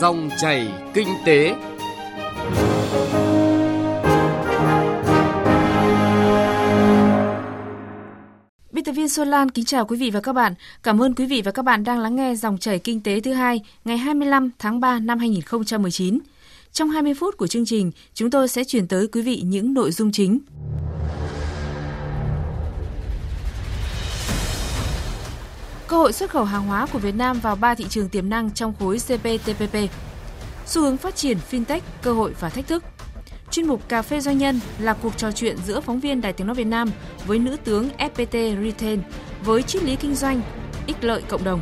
[0.00, 1.54] Dòng chảy kinh tế.
[8.72, 10.54] Biên tập viên Xuân Lan kính chào quý vị và các bạn.
[10.82, 13.32] Cảm ơn quý vị và các bạn đang lắng nghe dòng chảy kinh tế thứ
[13.32, 16.18] hai ngày 25 tháng 3 năm 2019.
[16.72, 19.92] Trong 20 phút của chương trình, chúng tôi sẽ chuyển tới quý vị những nội
[19.92, 20.38] dung chính.
[25.88, 28.50] Cơ hội xuất khẩu hàng hóa của Việt Nam vào ba thị trường tiềm năng
[28.50, 29.76] trong khối CPTPP.
[30.66, 32.84] Xu hướng phát triển fintech, cơ hội và thách thức.
[33.50, 36.46] Chuyên mục Cà phê Doanh nhân là cuộc trò chuyện giữa phóng viên Đài Tiếng
[36.46, 36.90] Nói Việt Nam
[37.26, 38.98] với nữ tướng FPT Retail
[39.44, 40.40] với triết lý kinh doanh,
[40.86, 41.60] ích lợi cộng đồng.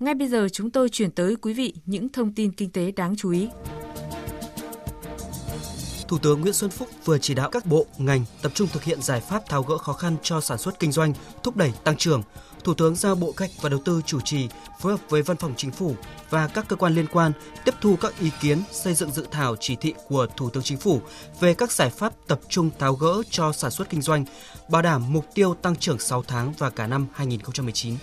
[0.00, 3.16] Ngay bây giờ chúng tôi chuyển tới quý vị những thông tin kinh tế đáng
[3.16, 3.48] chú ý.
[6.14, 9.02] Thủ tướng Nguyễn Xuân Phúc vừa chỉ đạo các bộ, ngành tập trung thực hiện
[9.02, 12.22] giải pháp tháo gỡ khó khăn cho sản xuất kinh doanh, thúc đẩy tăng trưởng.
[12.64, 14.48] Thủ tướng giao Bộ Cách và Đầu tư chủ trì
[14.80, 15.94] phối hợp với Văn phòng Chính phủ
[16.30, 17.32] và các cơ quan liên quan
[17.64, 20.78] tiếp thu các ý kiến xây dựng dự thảo chỉ thị của Thủ tướng Chính
[20.78, 21.00] phủ
[21.40, 24.24] về các giải pháp tập trung tháo gỡ cho sản xuất kinh doanh,
[24.68, 27.96] bảo đảm mục tiêu tăng trưởng 6 tháng và cả năm 2019.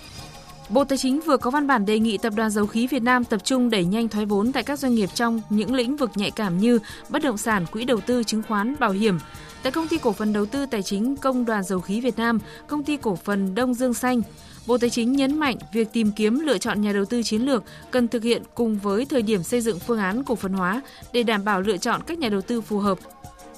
[0.72, 3.24] Bộ Tài chính vừa có văn bản đề nghị Tập đoàn Dầu khí Việt Nam
[3.24, 6.32] tập trung đẩy nhanh thoái vốn tại các doanh nghiệp trong những lĩnh vực nhạy
[6.32, 9.20] cảm như bất động sản, quỹ đầu tư, chứng khoán, bảo hiểm.
[9.64, 12.40] Tại công ty cổ phần đầu tư tài chính Công đoàn Dầu khí Việt Nam,
[12.68, 14.22] công ty cổ phần Đông Dương Xanh,
[14.68, 17.64] Bộ Tài chính nhấn mạnh việc tìm kiếm lựa chọn nhà đầu tư chiến lược
[17.92, 20.82] cần thực hiện cùng với thời điểm xây dựng phương án cổ phần hóa
[21.14, 22.98] để đảm bảo lựa chọn các nhà đầu tư phù hợp,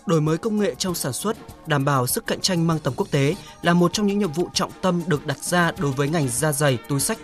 [0.06, 1.38] đổi mới công nghệ trong sản xuất,
[1.68, 4.50] đảm bảo sức cạnh tranh mang tầm quốc tế là một trong những nhiệm vụ
[4.54, 7.18] trọng tâm được đặt ra đối với ngành da giày túi sách.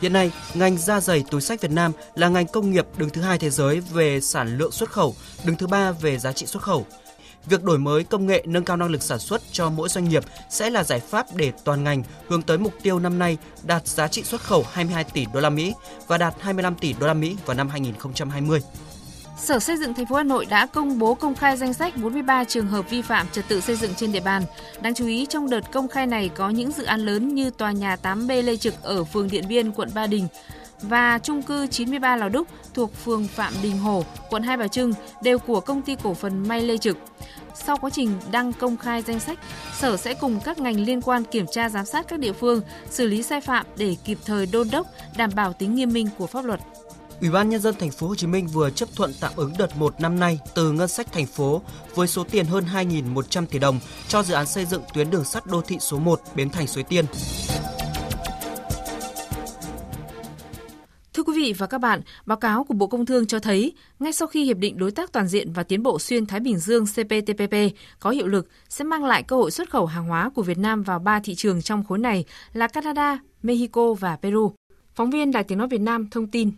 [0.00, 3.22] Hiện nay, ngành da giày túi sách Việt Nam là ngành công nghiệp đứng thứ
[3.22, 6.62] hai thế giới về sản lượng xuất khẩu, đứng thứ ba về giá trị xuất
[6.62, 6.86] khẩu.
[7.46, 10.24] Việc đổi mới công nghệ nâng cao năng lực sản xuất cho mỗi doanh nghiệp
[10.50, 14.08] sẽ là giải pháp để toàn ngành hướng tới mục tiêu năm nay đạt giá
[14.08, 15.74] trị xuất khẩu 22 tỷ đô la Mỹ
[16.06, 18.60] và đạt 25 tỷ đô la Mỹ vào năm 2020.
[19.36, 22.44] Sở Xây dựng thành phố Hà Nội đã công bố công khai danh sách 43
[22.44, 24.42] trường hợp vi phạm trật tự xây dựng trên địa bàn.
[24.80, 27.72] Đáng chú ý trong đợt công khai này có những dự án lớn như tòa
[27.72, 30.28] nhà 8B Lê Trực ở phường Điện Biên, quận Ba Đình
[30.82, 34.92] và trung cư 93 Lào Đúc thuộc phường Phạm Đình Hồ, quận Hai Bà Trưng
[35.22, 36.98] đều của công ty cổ phần May Lê Trực.
[37.54, 39.38] Sau quá trình đăng công khai danh sách,
[39.78, 42.60] Sở sẽ cùng các ngành liên quan kiểm tra giám sát các địa phương,
[42.90, 46.26] xử lý sai phạm để kịp thời đôn đốc, đảm bảo tính nghiêm minh của
[46.26, 46.60] pháp luật.
[47.20, 49.76] Ủy ban nhân dân thành phố Hồ Chí Minh vừa chấp thuận tạm ứng đợt
[49.76, 51.62] 1 năm nay từ ngân sách thành phố
[51.94, 55.46] với số tiền hơn 2.100 tỷ đồng cho dự án xây dựng tuyến đường sắt
[55.46, 57.04] đô thị số 1 Bến Thành Suối Tiên.
[61.14, 64.12] Thưa quý vị và các bạn, báo cáo của Bộ Công Thương cho thấy, ngay
[64.12, 66.86] sau khi Hiệp định Đối tác Toàn diện và Tiến bộ Xuyên Thái Bình Dương
[66.86, 67.54] CPTPP
[68.00, 70.82] có hiệu lực, sẽ mang lại cơ hội xuất khẩu hàng hóa của Việt Nam
[70.82, 74.52] vào ba thị trường trong khối này là Canada, Mexico và Peru.
[74.94, 76.50] Phóng viên Đài Tiếng Nói Việt Nam thông tin.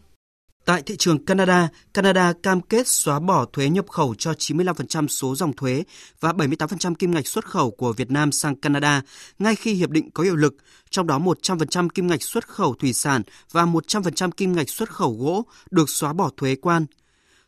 [0.64, 5.34] Tại thị trường Canada, Canada cam kết xóa bỏ thuế nhập khẩu cho 95% số
[5.34, 5.84] dòng thuế
[6.20, 9.02] và 78% kim ngạch xuất khẩu của Việt Nam sang Canada
[9.38, 10.54] ngay khi hiệp định có hiệu lực,
[10.91, 15.16] trong đó 100% kim ngạch xuất khẩu thủy sản và 100% kim ngạch xuất khẩu
[15.20, 16.86] gỗ được xóa bỏ thuế quan.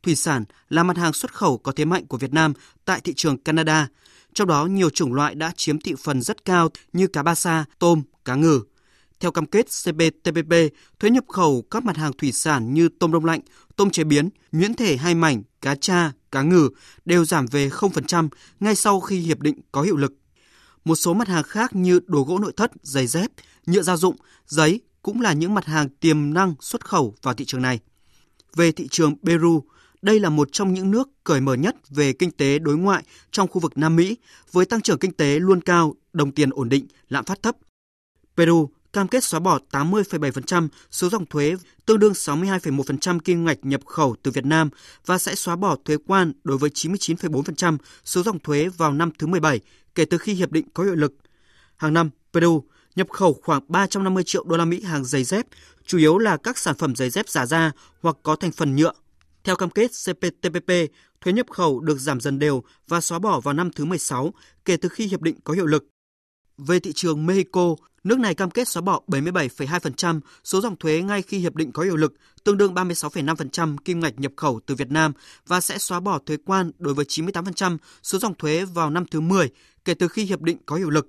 [0.03, 2.53] Thủy sản là mặt hàng xuất khẩu có thế mạnh của Việt Nam
[2.84, 3.88] tại thị trường Canada,
[4.34, 7.65] trong đó nhiều chủng loại đã chiếm thị phần rất cao như cá ba sa,
[7.78, 8.62] tôm, cá ngừ.
[9.21, 10.53] Theo cam kết CPTPP,
[11.00, 13.41] thuế nhập khẩu các mặt hàng thủy sản như tôm đông lạnh,
[13.77, 16.69] tôm chế biến, nhuyễn thể hai mảnh, cá tra, cá ngừ
[17.04, 18.28] đều giảm về 0%
[18.60, 20.12] ngay sau khi hiệp định có hiệu lực.
[20.84, 23.31] Một số mặt hàng khác như đồ gỗ nội thất, giày dép,
[23.66, 24.16] nhựa gia dụng,
[24.47, 27.81] giấy cũng là những mặt hàng tiềm năng xuất khẩu vào thị trường này.
[28.56, 29.62] Về thị trường Peru,
[30.03, 33.48] đây là một trong những nước cởi mở nhất về kinh tế đối ngoại trong
[33.48, 34.16] khu vực Nam Mỹ,
[34.53, 37.56] với tăng trưởng kinh tế luôn cao, đồng tiền ổn định, lạm phát thấp.
[38.37, 41.55] Peru cam kết xóa bỏ 80,7% số dòng thuế
[41.87, 44.71] tương đương 62,1% kim ngạch nhập khẩu từ Việt Nam
[45.07, 49.27] và sẽ xóa bỏ thuế quan đối với 99,4% số dòng thuế vào năm thứ
[49.27, 49.61] 17
[49.95, 51.15] kể từ khi hiệp định có hiệu lực.
[51.77, 52.65] Hàng năm, Peru
[52.97, 55.47] nhập khẩu khoảng 350 triệu đô la Mỹ hàng giày dép,
[55.87, 57.72] chủ yếu là các sản phẩm giày dép giả da
[58.03, 58.92] hoặc có thành phần nhựa.
[59.45, 60.71] Theo cam kết CPTPP,
[61.21, 64.33] thuế nhập khẩu được giảm dần đều và xóa bỏ vào năm thứ 16
[64.65, 65.84] kể từ khi hiệp định có hiệu lực.
[66.58, 71.22] Về thị trường Mexico, nước này cam kết xóa bỏ 77,2% số dòng thuế ngay
[71.22, 72.14] khi hiệp định có hiệu lực,
[72.44, 75.12] tương đương 36,5% kim ngạch nhập khẩu từ Việt Nam
[75.47, 79.20] và sẽ xóa bỏ thuế quan đối với 98% số dòng thuế vào năm thứ
[79.20, 79.50] 10
[79.84, 81.06] kể từ khi hiệp định có hiệu lực.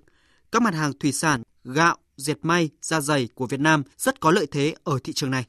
[0.51, 4.31] Các mặt hàng thủy sản, gạo, dệt may, da dày của Việt Nam rất có
[4.31, 5.45] lợi thế ở thị trường này.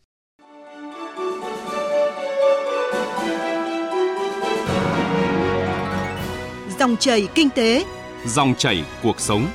[6.78, 7.84] Dòng chảy kinh tế,
[8.26, 9.46] dòng chảy cuộc sống.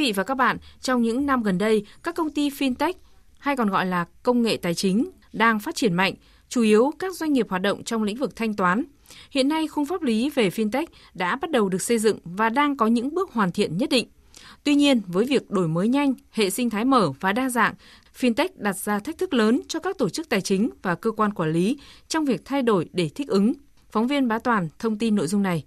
[0.00, 2.92] Vị và các bạn, trong những năm gần đây, các công ty fintech
[3.38, 6.14] hay còn gọi là công nghệ tài chính đang phát triển mạnh,
[6.48, 8.84] chủ yếu các doanh nghiệp hoạt động trong lĩnh vực thanh toán.
[9.30, 12.76] Hiện nay, khung pháp lý về fintech đã bắt đầu được xây dựng và đang
[12.76, 14.08] có những bước hoàn thiện nhất định.
[14.64, 17.74] Tuy nhiên, với việc đổi mới nhanh, hệ sinh thái mở và đa dạng,
[18.20, 21.34] fintech đặt ra thách thức lớn cho các tổ chức tài chính và cơ quan
[21.34, 23.52] quản lý trong việc thay đổi để thích ứng.
[23.90, 25.64] Phóng viên Bá Toàn thông tin nội dung này.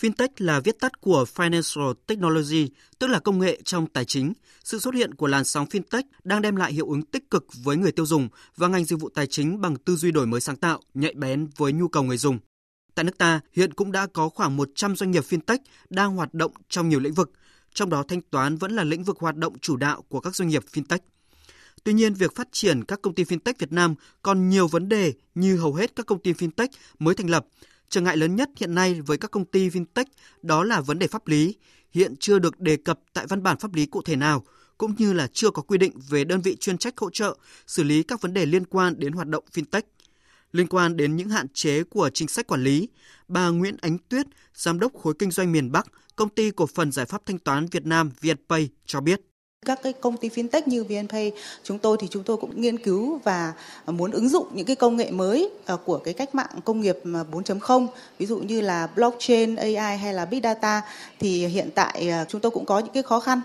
[0.00, 4.32] Fintech là viết tắt của Financial Technology, tức là công nghệ trong tài chính.
[4.64, 7.76] Sự xuất hiện của làn sóng fintech đang đem lại hiệu ứng tích cực với
[7.76, 10.56] người tiêu dùng và ngành dịch vụ tài chính bằng tư duy đổi mới sáng
[10.56, 12.38] tạo, nhạy bén với nhu cầu người dùng.
[12.94, 15.58] Tại nước ta, hiện cũng đã có khoảng 100 doanh nghiệp fintech
[15.90, 17.32] đang hoạt động trong nhiều lĩnh vực,
[17.74, 20.48] trong đó thanh toán vẫn là lĩnh vực hoạt động chủ đạo của các doanh
[20.48, 20.98] nghiệp fintech.
[21.84, 25.12] Tuy nhiên, việc phát triển các công ty fintech Việt Nam còn nhiều vấn đề
[25.34, 27.46] như hầu hết các công ty fintech mới thành lập.
[27.88, 30.04] Trở ngại lớn nhất hiện nay với các công ty fintech
[30.42, 31.56] đó là vấn đề pháp lý,
[31.90, 34.44] hiện chưa được đề cập tại văn bản pháp lý cụ thể nào,
[34.78, 37.36] cũng như là chưa có quy định về đơn vị chuyên trách hỗ trợ
[37.66, 39.82] xử lý các vấn đề liên quan đến hoạt động fintech.
[40.52, 42.88] Liên quan đến những hạn chế của chính sách quản lý,
[43.28, 45.86] bà Nguyễn Ánh Tuyết, Giám đốc khối kinh doanh miền Bắc,
[46.16, 49.20] Công ty Cổ phần Giải pháp Thanh toán Việt Nam Vietpay cho biết
[49.64, 51.32] các cái công ty fintech như VNPay
[51.62, 53.52] chúng tôi thì chúng tôi cũng nghiên cứu và
[53.86, 56.98] muốn ứng dụng những cái công nghệ mới à, của cái cách mạng công nghiệp
[57.14, 57.86] à, 4.0
[58.18, 60.82] ví dụ như là blockchain, AI hay là big data
[61.18, 63.40] thì hiện tại à, chúng tôi cũng có những cái khó khăn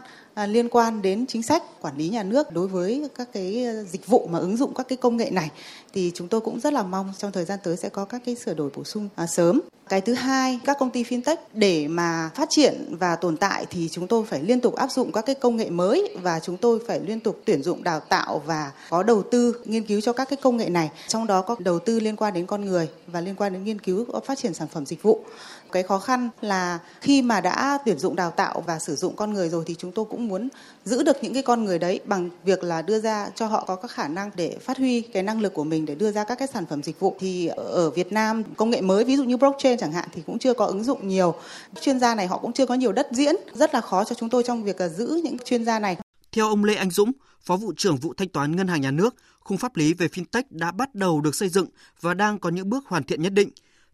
[0.48, 4.28] liên quan đến chính sách quản lý nhà nước đối với các cái dịch vụ
[4.32, 5.50] mà ứng dụng các cái công nghệ này
[5.94, 8.36] thì chúng tôi cũng rất là mong trong thời gian tới sẽ có các cái
[8.36, 9.62] sửa đổi bổ sung à, sớm.
[9.90, 13.90] Cái thứ hai, các công ty fintech để mà phát triển và tồn tại thì
[13.92, 16.80] chúng tôi phải liên tục áp dụng các cái công nghệ mới và chúng tôi
[16.88, 20.30] phải liên tục tuyển dụng đào tạo và có đầu tư nghiên cứu cho các
[20.30, 20.92] cái công nghệ này.
[21.08, 23.80] Trong đó có đầu tư liên quan đến con người và liên quan đến nghiên
[23.80, 25.24] cứu ờ, phát triển sản phẩm dịch vụ.
[25.72, 29.34] Cái khó khăn là khi mà đã tuyển dụng đào tạo và sử dụng con
[29.34, 30.50] người rồi thì chúng tôi cũng muốn
[30.86, 33.76] giữ được những cái con người đấy bằng việc là đưa ra cho họ có
[33.76, 36.36] các khả năng để phát huy cái năng lực của mình để đưa ra các
[36.36, 39.38] cái sản phẩm dịch vụ thì ở Việt Nam công nghệ mới ví dụ như
[39.38, 41.36] blockchain chẳng hạn thì cũng chưa có ứng dụng nhiều.
[41.82, 44.30] Chuyên gia này họ cũng chưa có nhiều đất diễn, rất là khó cho chúng
[44.30, 45.98] tôi trong việc à, giữ những chuyên gia này.
[46.32, 47.12] Theo ông Lê Anh Dũng,
[47.42, 50.44] Phó vụ trưởng vụ thanh toán Ngân hàng Nhà nước, khung pháp lý về fintech
[50.50, 51.68] đã bắt đầu được xây dựng
[52.02, 53.50] và đang có những bước hoàn thiện nhất định.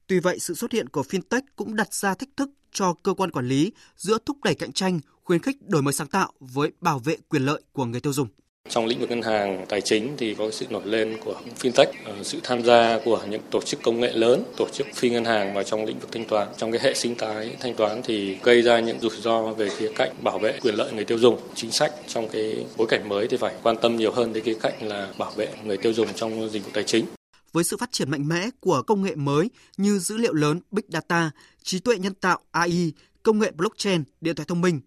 [0.08, 3.32] Tuy vậy, sự xuất hiện của fintech cũng đặt ra thách thức cho cơ quan
[3.32, 7.00] quản lý giữa thúc đẩy cạnh tranh, khuyến khích đổi mới sáng tạo với bảo
[7.00, 8.28] vệ quyền lợi của người tiêu dùng.
[8.70, 12.14] Trong lĩnh vực ngân hàng tài chính thì có sự nổi lên của fintech, ờ,
[12.24, 15.54] sự tham gia của những tổ chức công nghệ lớn, tổ chức phi ngân hàng
[15.54, 16.48] vào trong lĩnh vực thanh toán.
[16.58, 19.90] Trong cái hệ sinh thái thanh toán thì gây ra những rủi ro về khía
[19.96, 21.40] cạnh bảo vệ quyền lợi người tiêu dùng.
[21.56, 24.56] Chính sách trong cái bối cảnh mới thì phải quan tâm nhiều hơn đến cái
[24.62, 27.06] cạnh là bảo vệ người tiêu dùng trong dịch vụ tài chính
[27.54, 30.84] với sự phát triển mạnh mẽ của công nghệ mới như dữ liệu lớn, big
[30.88, 31.32] data,
[31.64, 32.94] trí tuệ nhân tạo AI,
[33.24, 34.82] công nghệ blockchain, điện thoại thông minh,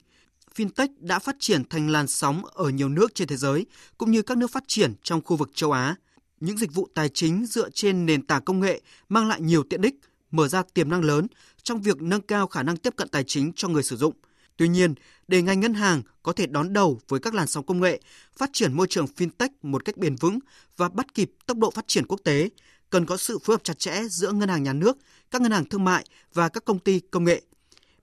[0.57, 3.67] fintech đã phát triển thành làn sóng ở nhiều nước trên thế giới
[3.99, 5.95] cũng như các nước phát triển trong khu vực châu Á.
[6.41, 9.83] Những dịch vụ tài chính dựa trên nền tảng công nghệ mang lại nhiều tiện
[9.83, 9.95] ích,
[10.31, 11.27] mở ra tiềm năng lớn
[11.63, 14.15] trong việc nâng cao khả năng tiếp cận tài chính cho người sử dụng–
[14.61, 14.95] Tuy nhiên,
[15.29, 18.01] để ngành ngân hàng có thể đón đầu với các làn sóng công nghệ,
[18.37, 20.39] phát triển môi trường fintech một cách bền vững
[20.77, 22.49] và bắt kịp tốc độ phát triển quốc tế,
[22.91, 24.99] cần có sự phối hợp chặt chẽ giữa ngân hàng nhà nước,
[25.31, 26.05] các ngân hàng thương mại
[26.35, 27.43] và các công ty công nghệ.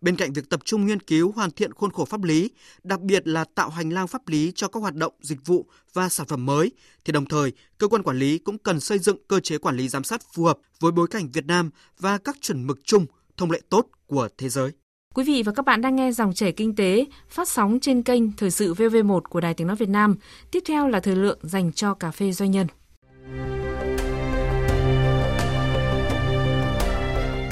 [0.01, 2.49] Bên cạnh việc tập trung nghiên cứu hoàn thiện khuôn khổ pháp lý,
[2.83, 6.09] đặc biệt là tạo hành lang pháp lý cho các hoạt động, dịch vụ và
[6.09, 6.71] sản phẩm mới,
[7.05, 9.89] thì đồng thời cơ quan quản lý cũng cần xây dựng cơ chế quản lý
[9.89, 13.05] giám sát phù hợp với bối cảnh Việt Nam và các chuẩn mực chung,
[13.37, 14.71] thông lệ tốt của thế giới.
[15.13, 18.31] Quý vị và các bạn đang nghe dòng chảy kinh tế phát sóng trên kênh
[18.31, 20.15] Thời sự VV1 của Đài Tiếng Nói Việt Nam.
[20.51, 22.67] Tiếp theo là thời lượng dành cho cà phê doanh nhân.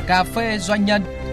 [0.07, 1.24] Cà phê doanh nhân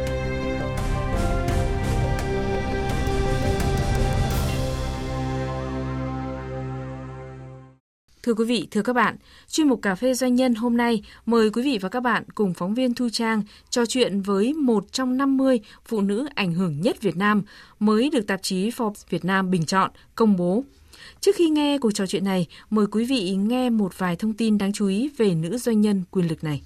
[8.23, 9.17] Thưa quý vị, thưa các bạn,
[9.49, 12.55] chuyên mục Cà phê Doanh nhân hôm nay mời quý vị và các bạn cùng
[12.55, 17.00] phóng viên Thu Trang trò chuyện với một trong 50 phụ nữ ảnh hưởng nhất
[17.00, 17.43] Việt Nam
[17.79, 20.64] mới được tạp chí Forbes Việt Nam bình chọn, công bố.
[21.21, 24.59] Trước khi nghe cuộc trò chuyện này, mời quý vị nghe một vài thông tin
[24.59, 26.62] đáng chú ý về nữ doanh nhân quyền lực này.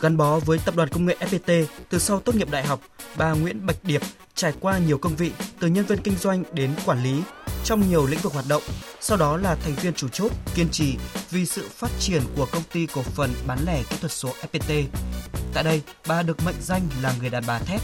[0.00, 2.80] Gắn bó với tập đoàn công nghệ FPT từ sau tốt nghiệp đại học,
[3.18, 4.00] bà Nguyễn Bạch Điệp
[4.34, 7.22] trải qua nhiều công vị từ nhân viên kinh doanh đến quản lý
[7.66, 8.62] trong nhiều lĩnh vực hoạt động,
[9.00, 10.96] sau đó là thành viên chủ chốt kiên trì
[11.30, 14.84] vì sự phát triển của công ty cổ phần bán lẻ kỹ thuật số FPT.
[15.54, 17.80] Tại đây, bà được mệnh danh là người đàn bà thép.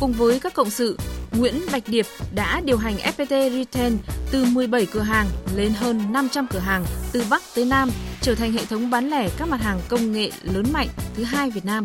[0.00, 0.98] Cùng với các cộng sự,
[1.32, 3.94] Nguyễn Bạch Điệp đã điều hành FPT Retail
[4.30, 7.90] từ 17 cửa hàng lên hơn 500 cửa hàng từ Bắc tới Nam,
[8.22, 11.50] trở thành hệ thống bán lẻ các mặt hàng công nghệ lớn mạnh thứ hai
[11.50, 11.84] Việt Nam.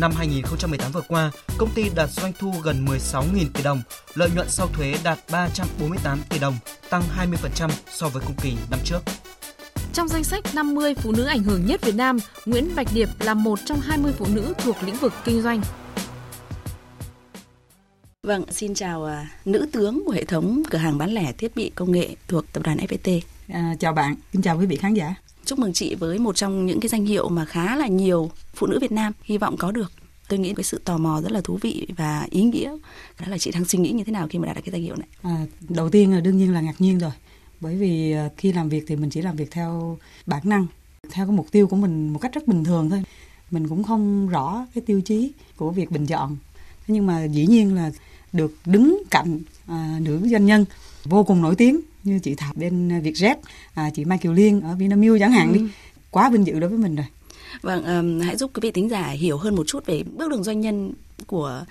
[0.00, 3.82] Năm 2018 vừa qua, công ty đạt doanh thu gần 16.000 tỷ đồng,
[4.14, 6.58] lợi nhuận sau thuế đạt 348 tỷ đồng,
[6.90, 7.02] tăng
[7.58, 8.98] 20% so với cùng kỳ năm trước.
[9.92, 13.34] Trong danh sách 50 phụ nữ ảnh hưởng nhất Việt Nam, Nguyễn Bạch Điệp là
[13.34, 15.60] một trong 20 phụ nữ thuộc lĩnh vực kinh doanh.
[18.22, 21.70] Vâng, xin chào uh, nữ tướng của hệ thống cửa hàng bán lẻ thiết bị
[21.74, 23.20] công nghệ thuộc tập đoàn FPT.
[23.48, 25.14] À, chào bạn, xin chào quý vị khán giả.
[25.46, 28.66] Chúc mừng chị với một trong những cái danh hiệu mà khá là nhiều phụ
[28.66, 29.92] nữ Việt Nam hy vọng có được.
[30.28, 32.76] Tôi nghĩ cái sự tò mò rất là thú vị và ý nghĩa.
[33.20, 34.82] Đó là chị đang suy nghĩ như thế nào khi mà đạt được cái danh
[34.82, 35.08] hiệu này?
[35.22, 37.10] À, đầu tiên là đương nhiên là ngạc nhiên rồi.
[37.60, 40.66] Bởi vì à, khi làm việc thì mình chỉ làm việc theo bản năng,
[41.10, 43.02] theo cái mục tiêu của mình một cách rất bình thường thôi.
[43.50, 46.36] Mình cũng không rõ cái tiêu chí của việc bình chọn.
[46.88, 47.90] Nhưng mà dĩ nhiên là
[48.32, 50.64] được đứng cạnh à, nữ doanh nhân
[51.04, 53.36] vô cùng nổi tiếng như chị Thảo bên Vietjet,
[53.74, 55.58] à, chị Mai Kiều Liên ở Vinamilk chẳng hạn ừ.
[55.58, 55.64] đi.
[56.10, 57.06] Quá vinh dự đối với mình rồi.
[57.62, 60.44] Vâng, um, hãy giúp quý vị tính giả hiểu hơn một chút về bước đường
[60.44, 60.92] doanh nhân
[61.26, 61.64] của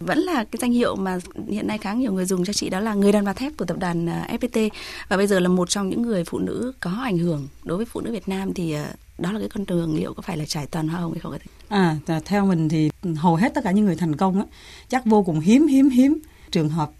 [0.00, 1.18] vẫn là cái danh hiệu mà
[1.48, 3.64] hiện nay khá nhiều người dùng cho chị đó là người đàn bà thép của
[3.64, 4.68] tập đoàn à, FPT
[5.08, 7.86] và bây giờ là một trong những người phụ nữ có ảnh hưởng đối với
[7.86, 10.44] phụ nữ Việt Nam thì à, đó là cái con đường liệu có phải là
[10.46, 11.38] trải toàn hoa hồng hay không?
[11.68, 14.46] À, theo mình thì hầu hết tất cả những người thành công á,
[14.88, 16.18] chắc vô cùng hiếm hiếm hiếm
[16.50, 16.90] trường hợp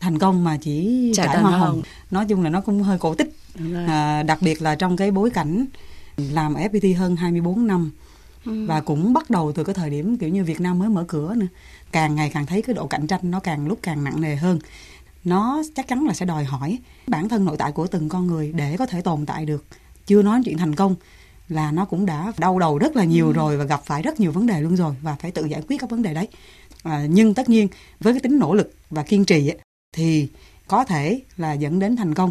[0.00, 1.60] thành công mà chỉ trải, hoa hồng.
[1.60, 1.82] hồng.
[2.10, 3.36] Nói chung là nó cũng hơi cổ tích.
[3.86, 5.66] À, đặc biệt là trong cái bối cảnh
[6.16, 7.90] làm FPT hơn 24 năm
[8.44, 8.66] ừ.
[8.66, 11.34] và cũng bắt đầu từ cái thời điểm kiểu như Việt Nam mới mở cửa
[11.34, 11.46] nữa
[11.92, 14.58] càng ngày càng thấy cái độ cạnh tranh nó càng lúc càng nặng nề hơn
[15.24, 18.52] nó chắc chắn là sẽ đòi hỏi bản thân nội tại của từng con người
[18.52, 19.64] để có thể tồn tại được
[20.06, 20.94] chưa nói chuyện thành công
[21.48, 23.32] là nó cũng đã đau đầu rất là nhiều ừ.
[23.32, 25.80] rồi và gặp phải rất nhiều vấn đề luôn rồi và phải tự giải quyết
[25.80, 26.28] các vấn đề đấy
[26.82, 27.68] à, nhưng tất nhiên
[28.00, 29.58] với cái tính nỗ lực và kiên trì ấy,
[29.92, 30.28] thì
[30.68, 32.30] có thể là dẫn đến thành công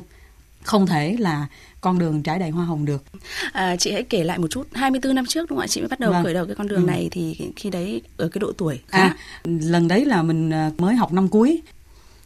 [0.63, 1.47] không thể là
[1.81, 3.03] con đường trái đầy hoa hồng được.
[3.51, 5.67] À, chị hãy kể lại một chút 24 năm trước đúng không ạ?
[5.67, 6.23] Chị mới bắt đầu vâng.
[6.23, 6.87] khởi đầu cái con đường ừ.
[6.87, 8.99] này thì khi đấy ở cái độ tuổi khá.
[8.99, 11.61] À, lần đấy là mình à, mới học năm cuối.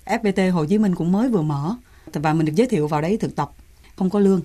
[0.05, 1.75] FPT Hồ Chí Minh cũng mới vừa mở
[2.13, 3.51] và mình được giới thiệu vào đấy thực tập
[3.95, 4.41] không có lương.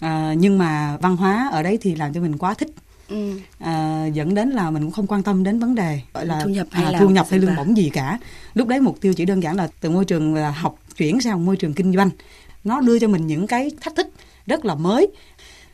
[0.00, 2.68] À, nhưng mà văn hóa ở đấy thì làm cho mình quá thích.
[3.10, 3.32] Ừ.
[3.58, 6.50] À, dẫn đến là mình cũng không quan tâm đến vấn đề gọi là thu
[6.50, 8.18] nhập hay, à, thu nhập hay lương bổng gì cả
[8.54, 11.46] lúc đấy mục tiêu chỉ đơn giản là từ môi trường à, học chuyển sang
[11.46, 12.10] môi trường kinh doanh
[12.64, 14.06] nó đưa cho mình những cái thách thức
[14.46, 15.08] rất là mới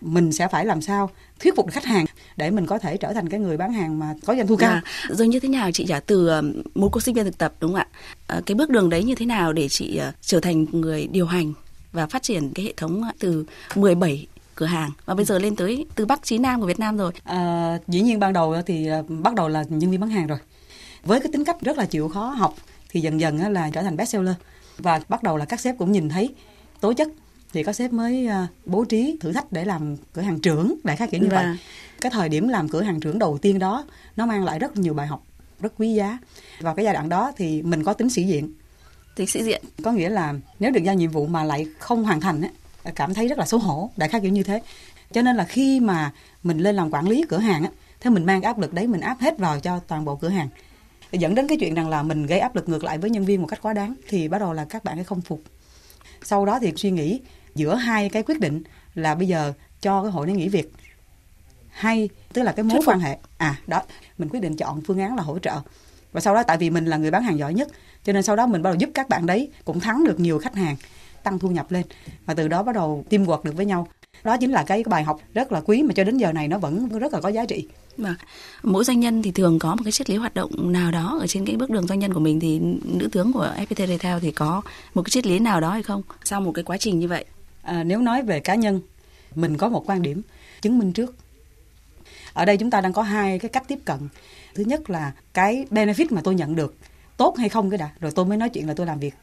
[0.01, 3.13] mình sẽ phải làm sao thuyết phục được khách hàng để mình có thể trở
[3.13, 4.71] thành cái người bán hàng mà có doanh thu cao.
[4.71, 6.31] À, rồi như thế nào chị trả từ
[6.75, 7.87] một cô sinh viên thực tập đúng không ạ?
[8.27, 11.27] À, cái bước đường đấy như thế nào để chị uh, trở thành người điều
[11.27, 11.53] hành
[11.93, 14.91] và phát triển cái hệ thống từ 17 cửa hàng.
[15.05, 17.13] Và bây giờ lên tới từ Bắc chí Nam của Việt Nam rồi.
[17.25, 20.39] À, dĩ nhiên ban đầu thì bắt đầu là nhân viên bán hàng rồi.
[21.05, 22.55] Với cái tính cách rất là chịu khó học
[22.91, 24.35] thì dần dần là trở thành bestseller.
[24.79, 26.35] Và bắt đầu là các sếp cũng nhìn thấy
[26.81, 27.09] tố chất
[27.53, 30.97] thì các sếp mới à, bố trí thử thách để làm cửa hàng trưởng đại
[30.97, 31.45] khái kiểu như vậy.
[32.01, 33.85] Cái thời điểm làm cửa hàng trưởng đầu tiên đó
[34.17, 35.23] nó mang lại rất nhiều bài học
[35.61, 36.19] rất quý giá.
[36.61, 38.53] Vào cái giai đoạn đó thì mình có tính sĩ diện.
[39.17, 39.63] Tính sĩ diện.
[39.83, 42.51] Có nghĩa là nếu được giao nhiệm vụ mà lại không hoàn thành ấy,
[42.95, 44.63] cảm thấy rất là xấu hổ đại khái kiểu như thế.
[45.13, 46.13] Cho nên là khi mà
[46.43, 49.01] mình lên làm quản lý cửa hàng á thế mình mang áp lực đấy mình
[49.01, 50.49] áp hết vào cho toàn bộ cửa hàng.
[51.13, 53.43] Dẫn đến cái chuyện rằng là mình gây áp lực ngược lại với nhân viên
[53.43, 55.41] một cách quá đáng thì bắt đầu là các bạn ấy không phục.
[56.23, 57.21] Sau đó thì suy nghĩ
[57.55, 58.63] giữa hai cái quyết định
[58.95, 60.73] là bây giờ cho cái hội này nghỉ việc
[61.71, 63.19] hay tức là cái mối quan hệ.
[63.37, 63.83] À đó
[64.19, 65.61] mình quyết định chọn phương án là hỗ trợ.
[66.13, 67.69] Và sau đó tại vì mình là người bán hàng giỏi nhất
[68.05, 70.39] cho nên sau đó mình bắt đầu giúp các bạn đấy cũng thắng được nhiều
[70.39, 70.77] khách hàng
[71.27, 71.83] tăng thu nhập lên
[72.27, 73.89] và từ đó bắt đầu teamwork được với nhau
[74.25, 76.59] đó chính là cái bài học rất là quý mà cho đến giờ này nó
[76.59, 78.15] vẫn rất là có giá trị Vâng.
[78.63, 81.27] Mỗi doanh nhân thì thường có một cái triết lý hoạt động nào đó ở
[81.27, 84.31] trên cái bước đường doanh nhân của mình thì nữ tướng của FPT Retail thì
[84.31, 84.63] có
[84.95, 87.25] một cái triết lý nào đó hay không sau một cái quá trình như vậy?
[87.63, 88.81] À, nếu nói về cá nhân,
[89.35, 90.23] mình có một quan điểm
[90.63, 91.15] chứng minh trước.
[92.33, 93.99] Ở đây chúng ta đang có hai cái cách tiếp cận.
[94.55, 96.75] Thứ nhất là cái benefit mà tôi nhận được
[97.17, 99.15] tốt hay không cái đã, rồi tôi mới nói chuyện là tôi làm việc.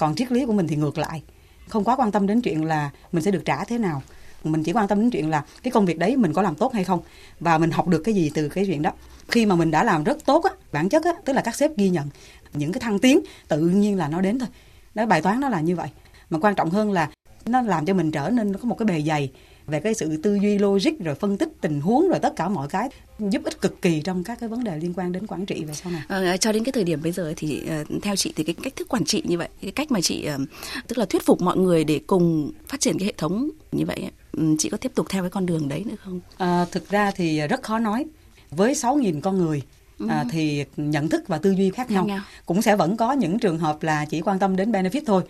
[0.00, 1.22] Còn triết lý của mình thì ngược lại,
[1.68, 4.02] không quá quan tâm đến chuyện là mình sẽ được trả thế nào.
[4.44, 6.72] Mình chỉ quan tâm đến chuyện là cái công việc đấy mình có làm tốt
[6.72, 7.00] hay không.
[7.40, 8.92] Và mình học được cái gì từ cái chuyện đó.
[9.28, 11.76] Khi mà mình đã làm rất tốt á bản chất á tức là các sếp
[11.76, 12.08] ghi nhận
[12.52, 14.48] những cái thăng tiến tự nhiên là nó đến thôi.
[14.94, 15.88] Đó bài toán nó là như vậy.
[16.30, 17.10] Mà quan trọng hơn là
[17.46, 19.32] nó làm cho mình trở nên có một cái bề dày
[19.70, 22.68] về cái sự tư duy logic rồi phân tích tình huống rồi tất cả mọi
[22.68, 25.64] cái giúp ích cực kỳ trong các cái vấn đề liên quan đến quản trị
[25.64, 26.02] về sau này.
[26.08, 28.76] À, cho đến cái thời điểm bây giờ thì uh, theo chị thì cái cách
[28.76, 30.40] thức quản trị như vậy, cái cách mà chị uh,
[30.88, 34.10] tức là thuyết phục mọi người để cùng phát triển cái hệ thống như vậy,
[34.32, 36.20] um, chị có tiếp tục theo cái con đường đấy nữa không?
[36.36, 38.04] À, thực ra thì rất khó nói.
[38.50, 39.62] Với 6.000 con người
[40.08, 42.04] à, thì nhận thức và tư duy khác, khác nhau.
[42.04, 45.22] nhau cũng sẽ vẫn có những trường hợp là chỉ quan tâm đến benefit thôi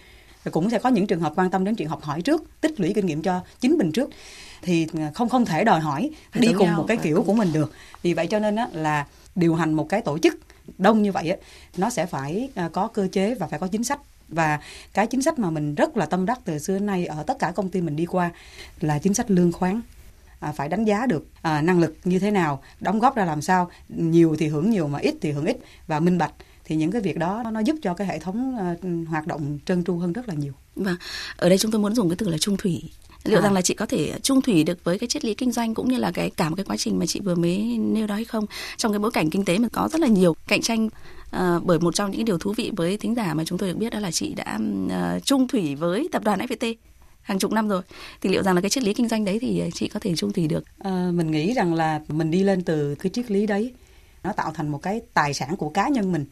[0.51, 2.93] cũng sẽ có những trường hợp quan tâm đến chuyện học hỏi trước tích lũy
[2.95, 4.11] kinh nghiệm cho chính mình trước.
[4.63, 7.27] Thì không không thể đòi hỏi phải đi cùng nhau, một cái kiểu cùng...
[7.27, 7.73] của mình được.
[8.03, 10.39] Vì vậy cho nên á, là điều hành một cái tổ chức
[10.79, 11.37] đông như vậy á,
[11.77, 14.01] nó sẽ phải à, có cơ chế và phải có chính sách.
[14.29, 14.61] Và
[14.93, 17.39] cái chính sách mà mình rất là tâm đắc từ xưa đến nay ở tất
[17.39, 18.31] cả công ty mình đi qua
[18.81, 19.81] là chính sách lương khoán.
[20.41, 23.43] À, phải đánh giá được à, năng lực như thế nào đóng góp ra làm
[23.43, 23.71] sao.
[23.89, 25.57] Nhiều thì hưởng nhiều mà ít thì hưởng ít.
[25.87, 26.33] Và minh bạch
[26.71, 29.85] thì những cái việc đó nó giúp cho cái hệ thống uh, hoạt động trơn
[29.85, 30.53] tru hơn rất là nhiều.
[30.77, 30.97] Và
[31.37, 32.83] ở đây chúng tôi muốn dùng cái từ là trung thủy.
[33.25, 33.43] Liệu à.
[33.43, 35.89] rằng là chị có thể trung thủy được với cái triết lý kinh doanh cũng
[35.89, 38.25] như là cái cả một cái quá trình mà chị vừa mới nêu đó hay
[38.25, 38.47] không?
[38.77, 41.79] Trong cái bối cảnh kinh tế mà có rất là nhiều cạnh tranh uh, bởi
[41.79, 43.99] một trong những điều thú vị với thính giả mà chúng tôi được biết đó
[43.99, 46.75] là chị đã uh, trung thủy với tập đoàn FPT
[47.23, 47.83] hàng chục năm rồi.
[48.21, 50.33] Thì liệu rằng là cái triết lý kinh doanh đấy thì chị có thể trung
[50.33, 50.65] thủy được?
[50.79, 53.73] À, mình nghĩ rằng là mình đi lên từ cái triết lý đấy
[54.23, 56.25] nó tạo thành một cái tài sản của cá nhân mình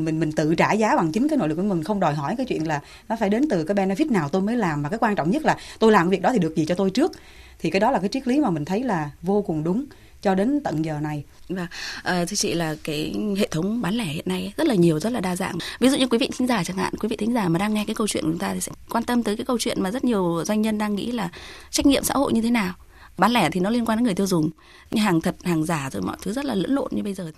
[0.00, 2.34] mình mình tự trả giá bằng chính cái nội lực của mình không đòi hỏi
[2.36, 4.98] cái chuyện là nó phải đến từ cái benefit nào tôi mới làm mà cái
[4.98, 7.12] quan trọng nhất là tôi làm việc đó thì được gì cho tôi trước
[7.58, 9.84] thì cái đó là cái triết lý mà mình thấy là vô cùng đúng
[10.22, 11.24] cho đến tận giờ này.
[11.48, 11.66] Và
[12.02, 15.10] à, thưa chị là cái hệ thống bán lẻ hiện nay rất là nhiều, rất
[15.10, 15.58] là đa dạng.
[15.80, 17.74] Ví dụ như quý vị thính giả chẳng hạn, quý vị thính giả mà đang
[17.74, 19.82] nghe cái câu chuyện của chúng ta thì sẽ quan tâm tới cái câu chuyện
[19.82, 21.28] mà rất nhiều doanh nhân đang nghĩ là
[21.70, 22.74] trách nhiệm xã hội như thế nào
[23.18, 24.50] bán lẻ thì nó liên quan đến người tiêu dùng.
[24.90, 27.30] Nhưng hàng thật hàng giả rồi mọi thứ rất là lẫn lộn như bây giờ.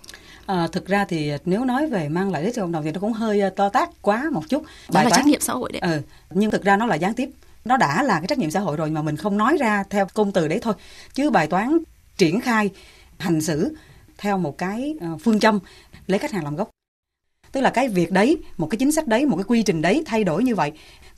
[0.45, 2.99] À, thực ra thì nếu nói về mang lại lợi cho cộng đồng thì nó
[2.99, 4.63] cũng hơi ờ, to tát quá một chút.
[4.63, 5.19] Đó Bài là toán.
[5.21, 5.79] trách nhiệm xã hội đấy.
[5.79, 7.29] Ừ, nhưng thực ra nó là gián tiếp.
[7.65, 10.07] Nó đã là cái trách nhiệm xã hội rồi mà mình không nói ra theo
[10.13, 10.73] công từ đấy thôi.
[11.13, 11.77] Chứ bài toán
[12.17, 12.69] triển khai
[13.17, 13.75] hành xử
[14.17, 15.59] theo một cái ờ, phương châm
[16.07, 16.69] lấy khách hàng làm gốc
[17.53, 20.03] tức là cái việc đấy một cái chính sách đấy một cái quy trình đấy
[20.05, 20.71] thay đổi như vậy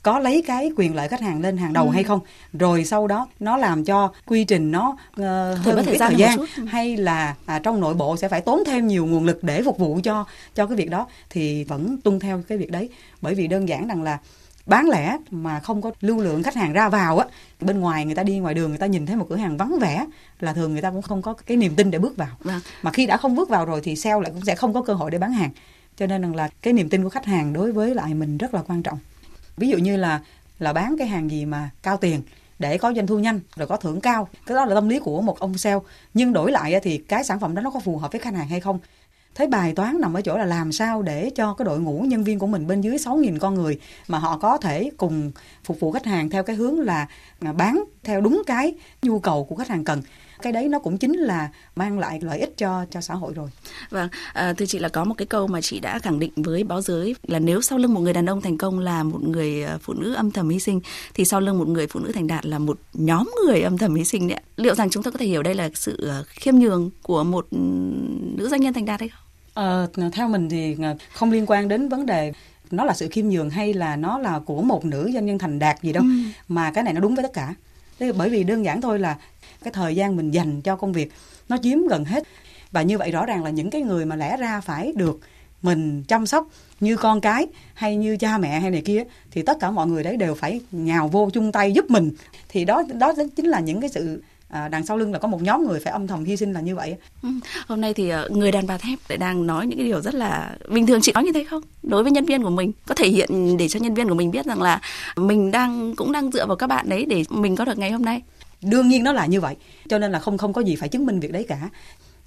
[0.06, 1.90] có lấy cái quyền lợi khách hàng lên hàng đầu ừ.
[1.90, 2.20] hay không?
[2.52, 5.16] Rồi sau đó nó làm cho quy trình nó uh,
[5.58, 6.38] hơn thời gian, thời gian.
[6.66, 9.78] hay là à, trong nội bộ sẽ phải tốn thêm nhiều nguồn lực để phục
[9.78, 10.24] vụ cho
[10.54, 12.88] cho cái việc đó thì vẫn tuân theo cái việc đấy.
[13.20, 14.18] Bởi vì đơn giản rằng là
[14.66, 17.26] bán lẻ mà không có lưu lượng khách hàng ra vào á
[17.60, 19.78] bên ngoài người ta đi ngoài đường người ta nhìn thấy một cửa hàng vắng
[19.80, 20.06] vẻ
[20.40, 22.28] là thường người ta cũng không có cái niềm tin để bước vào.
[22.44, 22.60] À.
[22.82, 24.94] mà khi đã không bước vào rồi thì sale lại cũng sẽ không có cơ
[24.94, 25.50] hội để bán hàng
[25.96, 28.62] cho nên là cái niềm tin của khách hàng đối với lại mình rất là
[28.68, 28.98] quan trọng.
[29.56, 30.20] Ví dụ như là
[30.58, 32.22] là bán cái hàng gì mà cao tiền
[32.58, 35.20] để có doanh thu nhanh, rồi có thưởng cao, cái đó là tâm lý của
[35.20, 35.78] một ông sale.
[36.14, 38.48] Nhưng đổi lại thì cái sản phẩm đó nó có phù hợp với khách hàng
[38.48, 38.78] hay không?
[39.34, 42.24] Thấy bài toán nằm ở chỗ là làm sao để cho cái đội ngũ nhân
[42.24, 45.32] viên của mình bên dưới 6.000 con người mà họ có thể cùng
[45.64, 47.08] phục vụ khách hàng theo cái hướng là
[47.40, 50.02] à, bán theo đúng cái nhu cầu của khách hàng cần
[50.42, 53.48] cái đấy nó cũng chính là mang lại lợi ích cho cho xã hội rồi.
[53.90, 56.64] Vâng, à, thưa chị là có một cái câu mà chị đã khẳng định với
[56.64, 59.64] báo giới là nếu sau lưng một người đàn ông thành công là một người
[59.64, 60.80] à, phụ nữ âm thầm hy sinh
[61.14, 63.94] thì sau lưng một người phụ nữ thành đạt là một nhóm người âm thầm
[63.94, 64.40] hy sinh đấy.
[64.56, 67.46] Liệu rằng chúng ta có thể hiểu đây là sự à, khiêm nhường của một
[68.36, 69.20] nữ doanh nhân thành đạt hay không?
[69.54, 72.32] Ờ, theo mình thì à, không liên quan đến vấn đề
[72.70, 75.58] nó là sự khiêm nhường hay là nó là của một nữ doanh nhân thành
[75.58, 76.08] đạt gì đâu ừ.
[76.48, 77.54] mà cái này nó đúng với tất cả
[78.16, 79.16] bởi vì đơn giản thôi là
[79.66, 81.12] cái thời gian mình dành cho công việc
[81.48, 82.24] nó chiếm gần hết
[82.72, 85.20] và như vậy rõ ràng là những cái người mà lẽ ra phải được
[85.62, 86.48] mình chăm sóc
[86.80, 90.02] như con cái hay như cha mẹ hay này kia thì tất cả mọi người
[90.02, 92.10] đấy đều phải nhào vô chung tay giúp mình
[92.48, 95.42] thì đó đó chính là những cái sự à, đằng sau lưng là có một
[95.42, 96.96] nhóm người phải âm thầm hy sinh là như vậy.
[97.22, 97.28] Ừ.
[97.66, 100.14] Hôm nay thì ờ, người đàn bà thép lại đang nói những cái điều rất
[100.14, 101.62] là bình thường chị nói như thế không?
[101.82, 104.30] Đối với nhân viên của mình có thể hiện để cho nhân viên của mình
[104.30, 104.80] biết rằng là
[105.16, 108.02] mình đang cũng đang dựa vào các bạn đấy để mình có được ngày hôm
[108.02, 108.22] nay
[108.70, 109.56] đương nhiên nó là như vậy
[109.88, 111.70] cho nên là không không có gì phải chứng minh việc đấy cả.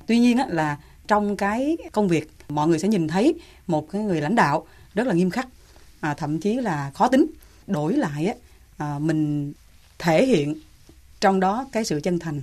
[0.06, 3.34] Tuy nhiên á, là trong cái công việc mọi người sẽ nhìn thấy
[3.68, 5.48] một cái người lãnh đạo rất là nghiêm khắc
[6.00, 7.26] à, thậm chí là khó tính.
[7.68, 8.34] Đổi lại á,
[8.78, 9.54] à, mình
[10.00, 10.56] thể hiện
[11.20, 12.42] trong đó cái sự chân thành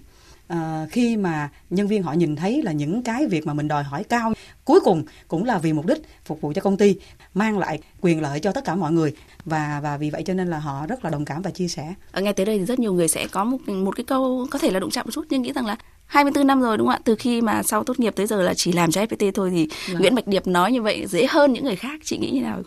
[0.49, 3.83] à, khi mà nhân viên họ nhìn thấy là những cái việc mà mình đòi
[3.83, 4.33] hỏi cao
[4.65, 6.97] cuối cùng cũng là vì mục đích phục vụ cho công ty
[7.35, 10.49] mang lại quyền lợi cho tất cả mọi người và và vì vậy cho nên
[10.49, 11.95] là họ rất là đồng cảm và chia sẻ.
[12.13, 14.59] Ở nghe tới đây thì rất nhiều người sẽ có một một cái câu có
[14.59, 16.97] thể là đụng chạm một chút nhưng nghĩ rằng là 24 năm rồi đúng không
[16.97, 17.01] ạ?
[17.05, 19.69] Từ khi mà sau tốt nghiệp tới giờ là chỉ làm cho FPT thôi thì
[19.93, 20.01] vâng.
[20.01, 22.01] Nguyễn Bạch Điệp nói như vậy dễ hơn những người khác.
[22.05, 22.63] Chị nghĩ như nào?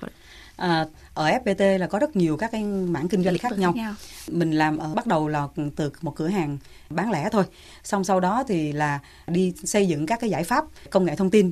[0.55, 0.85] À,
[1.19, 3.73] ở FPT là có rất nhiều các cái mảng kinh doanh khác nhau.
[3.73, 3.93] nhau.
[4.27, 6.57] Mình làm ở bắt đầu là từ một cửa hàng
[6.89, 7.43] bán lẻ thôi.
[7.83, 11.29] Xong sau đó thì là đi xây dựng các cái giải pháp công nghệ thông
[11.29, 11.51] tin.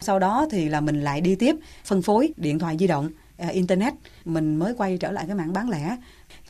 [0.00, 3.10] Sau đó thì là mình lại đi tiếp phân phối điện thoại di động,
[3.52, 3.94] internet.
[4.24, 5.96] Mình mới quay trở lại cái mảng bán lẻ.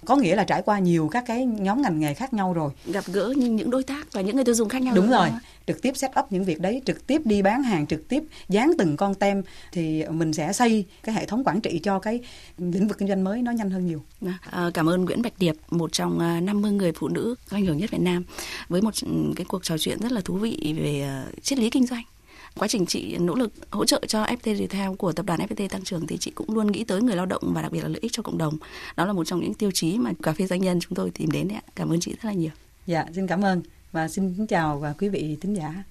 [0.05, 2.71] Có nghĩa là trải qua nhiều các cái nhóm ngành nghề khác nhau rồi.
[2.87, 5.29] Gặp gỡ những đối tác và những người tiêu dùng khác nhau đúng rồi.
[5.29, 5.41] đó.
[5.67, 8.73] trực tiếp set up những việc đấy trực tiếp đi bán hàng trực tiếp dán
[8.79, 12.21] từng con tem thì mình sẽ xây cái hệ thống quản trị cho cái
[12.59, 14.03] lĩnh vực kinh doanh mới nó nhanh hơn nhiều.
[14.51, 17.67] À, cảm ơn Nguyễn Bạch Điệp một trong 50 à, người phụ nữ có ảnh
[17.67, 18.25] hưởng nhất Việt Nam
[18.69, 18.95] với một
[19.37, 22.03] cái cuộc trò chuyện rất là thú vị về à, triết lý kinh doanh
[22.59, 25.85] quá trình chị nỗ lực hỗ trợ cho FPT Retail của tập đoàn FPT tăng
[25.85, 27.99] trưởng thì chị cũng luôn nghĩ tới người lao động và đặc biệt là lợi
[28.03, 28.59] ích cho cộng đồng.
[28.97, 31.31] Đó là một trong những tiêu chí mà cà phê doanh nhân chúng tôi tìm
[31.31, 31.71] đến đấy ạ.
[31.75, 32.51] Cảm ơn chị rất là nhiều.
[32.87, 35.85] Dạ, xin cảm ơn và xin chào và quý vị thính giả.